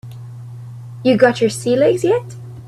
You 1.03 1.15
got 1.15 1.41
your 1.41 1.51
sea 1.51 1.75
legs 1.75 2.03
yet? 2.03 2.35